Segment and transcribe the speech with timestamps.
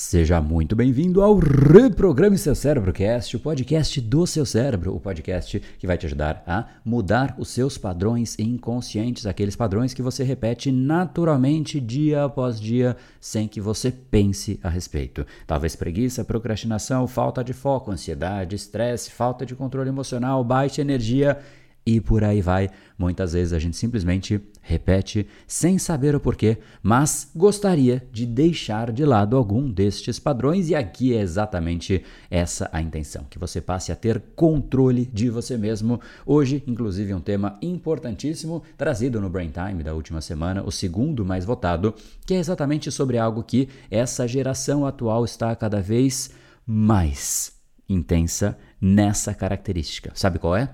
[0.00, 5.60] Seja muito bem-vindo ao Reprograme Seu Cérebro Cast, o podcast do seu cérebro, o podcast
[5.76, 10.70] que vai te ajudar a mudar os seus padrões inconscientes, aqueles padrões que você repete
[10.70, 15.26] naturalmente dia após dia, sem que você pense a respeito.
[15.48, 21.40] Talvez preguiça, procrastinação, falta de foco, ansiedade, estresse, falta de controle emocional, baixa energia
[21.88, 22.68] e por aí vai.
[22.98, 29.06] Muitas vezes a gente simplesmente repete sem saber o porquê, mas gostaria de deixar de
[29.06, 33.96] lado algum destes padrões e aqui é exatamente essa a intenção, que você passe a
[33.96, 35.98] ter controle de você mesmo.
[36.26, 41.46] Hoje, inclusive, um tema importantíssimo trazido no Brain Time da última semana, o segundo mais
[41.46, 41.94] votado,
[42.26, 46.28] que é exatamente sobre algo que essa geração atual está cada vez
[46.66, 47.54] mais
[47.88, 50.12] intensa nessa característica.
[50.14, 50.68] Sabe qual é?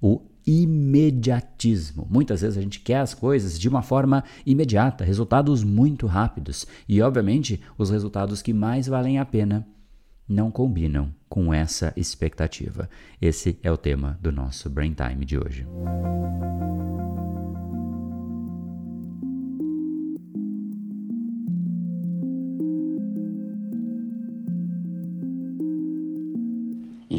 [0.00, 2.06] O imediatismo.
[2.10, 6.66] Muitas vezes a gente quer as coisas de uma forma imediata, resultados muito rápidos.
[6.88, 9.66] E, obviamente, os resultados que mais valem a pena
[10.28, 12.88] não combinam com essa expectativa.
[13.20, 15.66] Esse é o tema do nosso Brain Time de hoje.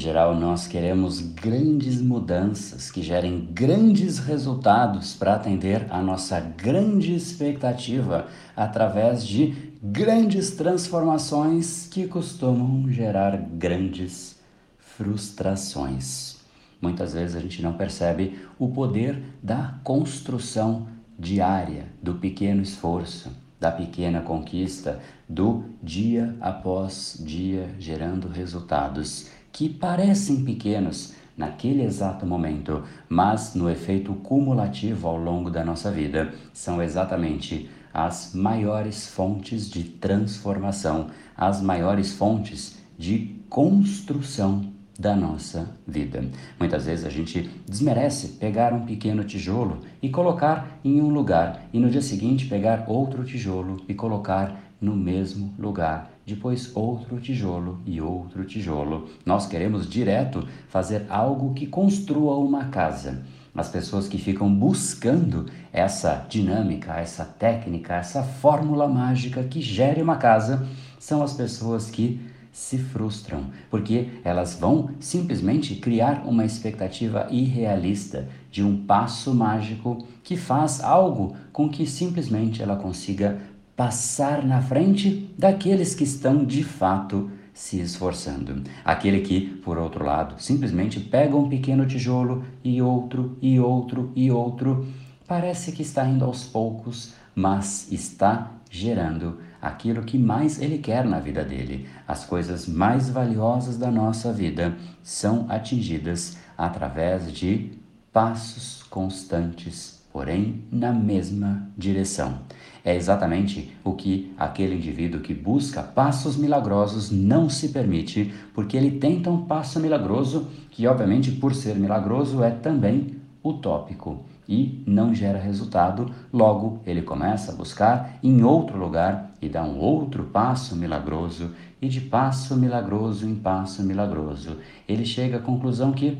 [0.02, 8.28] Geral, nós queremos grandes mudanças que gerem grandes resultados para atender a nossa grande expectativa
[8.56, 14.40] através de grandes transformações que costumam gerar grandes
[14.78, 16.38] frustrações.
[16.82, 23.72] Muitas vezes a gente não percebe o poder da construção diária, do pequeno esforço, da
[23.72, 25.00] pequena conquista,
[25.30, 34.14] do dia após dia gerando resultados que parecem pequenos naquele exato momento, mas no efeito
[34.14, 42.14] cumulativo ao longo da nossa vida, são exatamente as maiores fontes de transformação, as maiores
[42.14, 46.24] fontes de construção da nossa vida.
[46.60, 51.80] Muitas vezes a gente desmerece pegar um pequeno tijolo e colocar em um lugar, e
[51.80, 58.00] no dia seguinte pegar outro tijolo e colocar no mesmo lugar depois outro tijolo e
[58.00, 59.09] outro tijolo.
[59.26, 63.24] Nós queremos direto fazer algo que construa uma casa.
[63.54, 70.16] As pessoas que ficam buscando essa dinâmica, essa técnica, essa fórmula mágica que gere uma
[70.16, 70.66] casa
[70.98, 72.22] são as pessoas que
[72.52, 80.36] se frustram, porque elas vão simplesmente criar uma expectativa irrealista de um passo mágico que
[80.36, 83.40] faz algo com que simplesmente ela consiga
[83.81, 88.62] passar na frente daqueles que estão de fato se esforçando.
[88.86, 94.30] Aquele que, por outro lado, simplesmente pega um pequeno tijolo e outro e outro e
[94.30, 94.86] outro,
[95.25, 101.19] parece que está indo aos poucos, mas está gerando aquilo que mais ele quer na
[101.19, 101.90] vida dele.
[102.08, 107.72] As coisas mais valiosas da nossa vida são atingidas através de
[108.13, 112.42] passos constantes, porém na mesma direção.
[112.84, 119.00] É exatamente o que aquele indivíduo que busca passos milagrosos não se permite, porque ele
[119.00, 125.40] tenta um passo milagroso que, obviamente, por ser milagroso, é também utópico e não gera
[125.40, 131.52] resultado, logo ele começa a buscar em outro lugar e dá um outro passo milagroso,
[131.81, 136.18] e de passo milagroso em passo milagroso, ele chega à conclusão que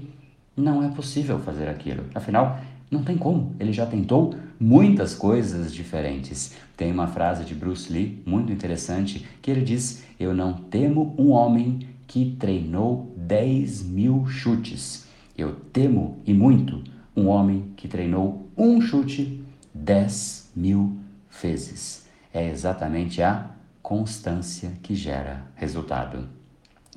[0.56, 2.04] não é possível fazer aquilo.
[2.16, 2.60] Afinal,
[2.92, 6.58] não tem como, ele já tentou muitas coisas diferentes.
[6.76, 11.30] Tem uma frase de Bruce Lee muito interessante que ele diz: Eu não temo um
[11.30, 15.08] homem que treinou 10 mil chutes.
[15.38, 16.84] Eu temo e muito
[17.16, 19.42] um homem que treinou um chute
[19.74, 20.98] 10 mil
[21.42, 22.06] vezes.
[22.34, 26.28] É exatamente a constância que gera resultado.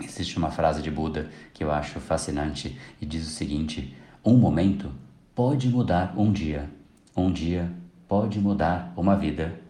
[0.03, 3.95] Existe uma frase de Buda que eu acho fascinante e diz o seguinte:
[4.25, 4.91] Um momento
[5.35, 6.71] pode mudar um dia
[7.17, 7.71] um dia
[8.09, 9.61] pode mudar uma vida,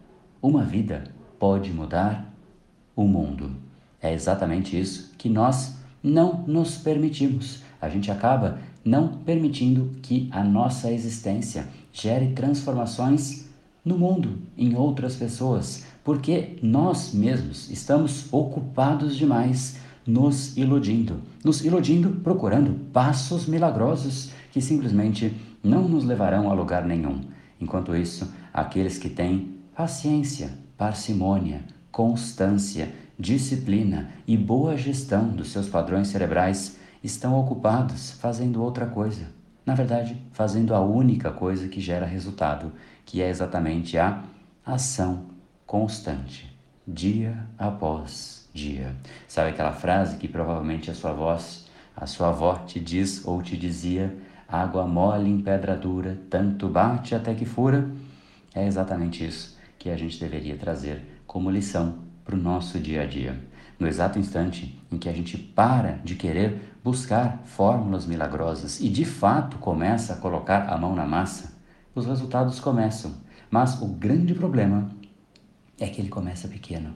[0.41, 1.03] uma vida
[1.37, 2.33] pode mudar
[2.95, 3.51] o mundo.
[4.01, 7.63] É exatamente isso que nós não nos permitimos.
[7.79, 13.47] A gente acaba não permitindo que a nossa existência gere transformações
[13.83, 22.21] no mundo, em outras pessoas, porque nós mesmos estamos ocupados demais nos iludindo, nos iludindo
[22.21, 27.21] procurando passos milagrosos que simplesmente não nos levarão a lugar nenhum.
[27.59, 36.09] Enquanto isso, aqueles que têm paciência, parcimônia, constância, disciplina e boa gestão dos seus padrões
[36.09, 39.27] cerebrais estão ocupados fazendo outra coisa.
[39.65, 42.71] Na verdade, fazendo a única coisa que gera resultado,
[43.03, 44.23] que é exatamente a
[44.63, 45.25] ação
[45.65, 46.55] constante,
[46.87, 48.95] dia após dia.
[49.27, 53.57] Sabe aquela frase que provavelmente a sua voz, a sua avó te diz ou te
[53.57, 54.15] dizia:
[54.47, 57.91] água mole em pedra dura, tanto bate até que fura?
[58.55, 63.05] É exatamente isso que a gente deveria trazer como lição para o nosso dia a
[63.05, 63.37] dia.
[63.77, 69.03] No exato instante em que a gente para de querer buscar fórmulas milagrosas e de
[69.03, 71.53] fato começa a colocar a mão na massa,
[71.93, 73.13] os resultados começam.
[73.51, 74.89] Mas o grande problema
[75.77, 76.93] é que ele começa pequeno.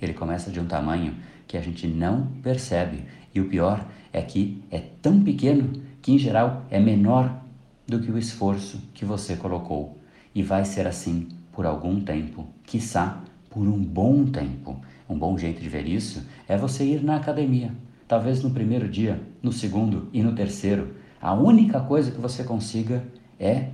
[0.00, 1.14] Ele começa de um tamanho
[1.46, 3.04] que a gente não percebe.
[3.34, 7.42] E o pior é que é tão pequeno que, em geral, é menor
[7.86, 9.98] do que o esforço que você colocou.
[10.34, 14.80] E vai ser assim por algum tempo, quiçá por um bom tempo.
[15.08, 17.74] Um bom jeito de ver isso é você ir na academia.
[18.06, 20.94] Talvez no primeiro dia, no segundo e no terceiro.
[21.20, 23.04] A única coisa que você consiga
[23.38, 23.70] é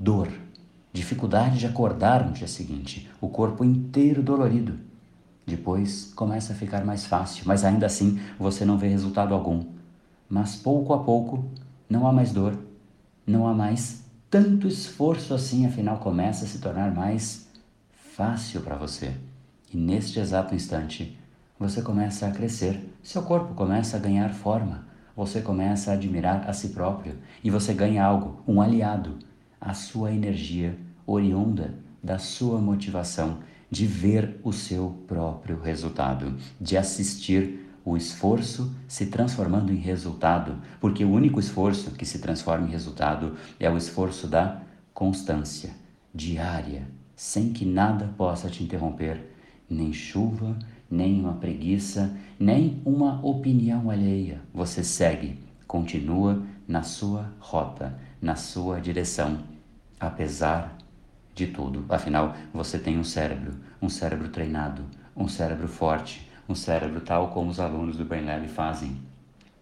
[0.00, 0.28] dor,
[0.92, 4.78] dificuldade de acordar no dia seguinte, o corpo inteiro dolorido.
[5.46, 9.64] Depois começa a ficar mais fácil, mas ainda assim você não vê resultado algum.
[10.28, 11.44] Mas pouco a pouco
[11.88, 12.58] não há mais dor,
[13.26, 17.46] não há mais tanto esforço assim, afinal começa a se tornar mais
[18.14, 19.14] fácil para você.
[19.72, 21.18] E neste exato instante,
[21.58, 24.86] você começa a crescer, seu corpo começa a ganhar forma,
[25.16, 29.18] você começa a admirar a si próprio e você ganha algo, um aliado,
[29.60, 30.76] a sua energia
[31.06, 33.38] oriunda da sua motivação
[33.74, 41.04] de ver o seu próprio resultado, de assistir o esforço se transformando em resultado, porque
[41.04, 44.62] o único esforço que se transforma em resultado é o esforço da
[44.92, 45.70] constância
[46.14, 46.86] diária,
[47.16, 49.34] sem que nada possa te interromper,
[49.68, 50.56] nem chuva,
[50.88, 54.40] nem uma preguiça, nem uma opinião alheia.
[54.54, 55.36] Você segue,
[55.66, 59.40] continua na sua rota, na sua direção,
[59.98, 60.73] apesar
[61.34, 61.84] de tudo.
[61.88, 64.84] Afinal, você tem um cérebro, um cérebro treinado,
[65.16, 68.96] um cérebro forte, um cérebro tal como os alunos do Brain Lab fazem.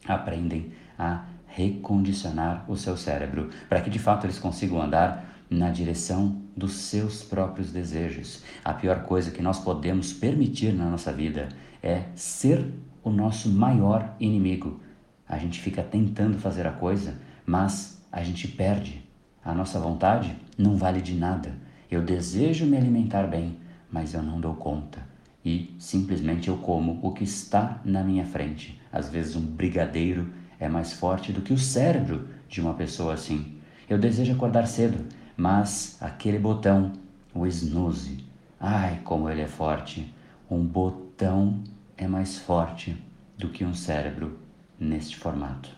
[0.06, 6.40] Aprendem a recondicionar o seu cérebro para que de fato eles consigam andar na direção
[6.56, 8.42] dos seus próprios desejos.
[8.64, 11.48] A pior coisa que nós podemos permitir na nossa vida
[11.82, 12.72] é ser
[13.02, 14.80] o nosso maior inimigo.
[15.28, 19.01] A gente fica tentando fazer a coisa, mas a gente perde.
[19.44, 21.52] A nossa vontade não vale de nada.
[21.90, 23.56] Eu desejo me alimentar bem,
[23.90, 25.00] mas eu não dou conta.
[25.44, 28.80] E simplesmente eu como o que está na minha frente.
[28.92, 33.56] Às vezes, um brigadeiro é mais forte do que o cérebro de uma pessoa assim.
[33.88, 35.04] Eu desejo acordar cedo,
[35.36, 36.92] mas aquele botão,
[37.34, 38.24] o snooze,
[38.60, 40.14] ai como ele é forte.
[40.48, 41.62] Um botão
[41.96, 42.96] é mais forte
[43.36, 44.38] do que um cérebro
[44.78, 45.70] neste formato.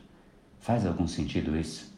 [0.60, 1.93] Faz algum sentido isso?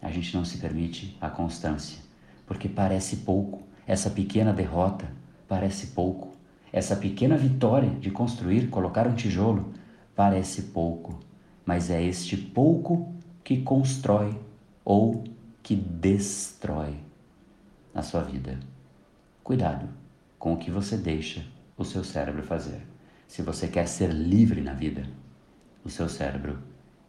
[0.00, 2.08] A gente não se permite a constância
[2.48, 3.62] porque parece pouco.
[3.86, 5.06] Essa pequena derrota
[5.46, 6.34] parece pouco.
[6.72, 9.72] Essa pequena vitória de construir, colocar um tijolo,
[10.16, 11.20] parece pouco.
[11.64, 13.12] Mas é este pouco
[13.44, 14.38] que constrói
[14.84, 15.22] ou
[15.62, 16.94] que destrói
[17.94, 18.58] a sua vida.
[19.44, 19.88] Cuidado
[20.38, 21.44] com o que você deixa
[21.76, 22.80] o seu cérebro fazer.
[23.26, 25.04] Se você quer ser livre na vida,
[25.84, 26.58] o seu cérebro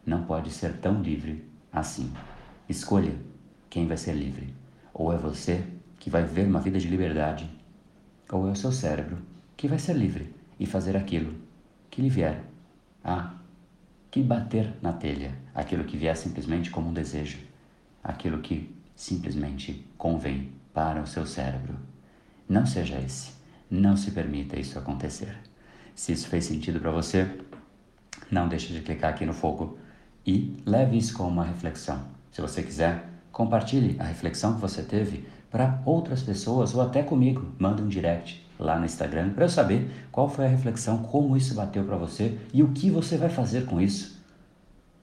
[0.05, 2.11] não pode ser tão livre assim.
[2.69, 3.15] Escolha
[3.67, 4.53] quem vai ser livre.
[4.93, 5.63] Ou é você
[5.97, 7.49] que vai viver uma vida de liberdade,
[8.31, 9.17] ou é o seu cérebro
[9.57, 11.33] que vai ser livre e fazer aquilo
[11.89, 12.43] que lhe vier
[13.03, 13.33] a
[14.11, 17.39] que bater na telha, aquilo que vier simplesmente como um desejo,
[18.03, 21.75] aquilo que simplesmente convém para o seu cérebro.
[22.47, 23.31] Não seja esse.
[23.69, 25.37] Não se permita isso acontecer.
[25.93, 27.29] Se isso fez sentido para você,
[28.31, 29.77] não deixe de clicar aqui no fogo
[30.25, 32.18] e leve isso como uma reflexão.
[32.31, 33.09] Se você quiser,
[33.39, 37.53] Compartilhe a reflexão que você teve para outras pessoas ou até comigo.
[37.57, 41.55] Manda um direct lá no Instagram para eu saber qual foi a reflexão, como isso
[41.55, 44.21] bateu para você e o que você vai fazer com isso.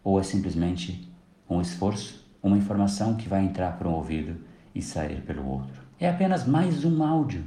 [0.05, 1.11] Ou é simplesmente
[1.49, 4.37] um esforço, uma informação que vai entrar por um ouvido
[4.75, 5.83] e sair pelo outro.
[5.99, 7.43] É apenas mais um áudio.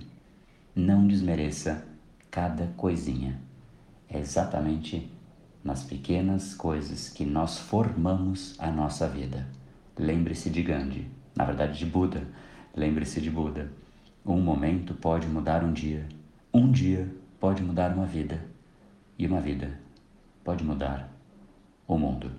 [0.75, 1.85] Não desmereça
[2.31, 3.39] cada coisinha.
[4.09, 5.11] É exatamente
[5.63, 9.58] nas pequenas coisas que nós formamos a nossa vida.
[9.99, 12.25] Lembre-se de Gandhi, na verdade de Buda.
[12.73, 13.69] Lembre-se de Buda.
[14.25, 16.07] Um momento pode mudar um dia,
[16.53, 18.41] um dia pode mudar uma vida,
[19.17, 19.77] e uma vida
[20.41, 21.11] pode mudar
[21.85, 22.31] o mundo.